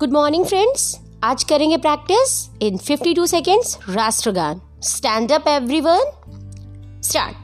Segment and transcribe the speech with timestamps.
[0.00, 6.00] Good morning friends आज करेंगे practice in 52 seconds राष्ट्रगान stand up everyone
[7.02, 7.34] start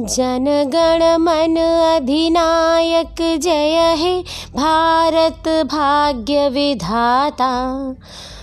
[0.00, 0.44] Jana
[0.74, 1.56] Gana Mana
[1.96, 4.20] अधिनायक जय हे
[4.56, 7.50] भारत भाग्य विधाता।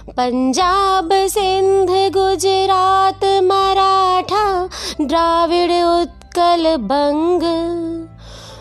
[0.09, 4.69] पंजाब सिंध गुजरात मराठा,
[5.01, 7.41] द्राविड़ उत्कल बंग।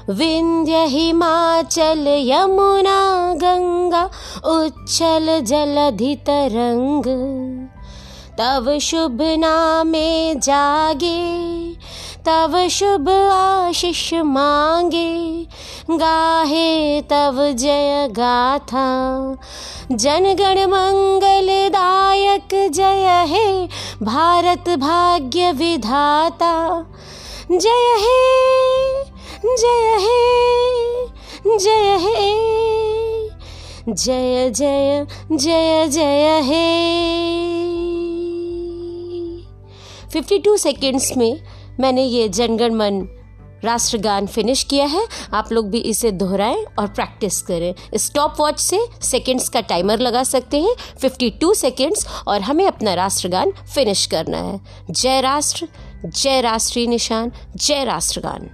[0.08, 2.98] विंध्य हिमाचल यमुना
[3.36, 4.02] गंगा
[4.50, 7.06] उच्छल जलधि तरंग
[8.38, 11.16] तव शुभ नामे जागे
[12.26, 15.12] तव शुभ आशीष मांगे।
[15.90, 18.86] गाहे तव जय गाथा
[19.92, 23.46] जनगण मंगलदायक जय हे
[24.02, 26.54] भारत भाग्य विधाता।
[27.50, 28.45] जय हे
[29.44, 30.46] जय हे
[31.58, 32.36] जय हे,
[33.92, 36.96] जय जय जय जय हे।
[40.12, 41.40] 52 सेकेंड्स में
[41.80, 43.08] मैंने ये जनगण मन
[43.64, 48.80] राष्ट्रगान फिनिश किया है। आप लोग भी इसे दोहराएँ और प्रैक्टिस करें। स्टॉप वॉच से
[49.02, 54.60] सेकेंड्स का टाइमर लगा सकते हैं 52 सेकेंड्स और हमें अपना राष्ट्रगान फिनिश करना है।
[54.90, 55.68] जय राष्ट्र,
[56.06, 58.50] जय राष्ट्रीय निशान, जय राष्ट्रगान।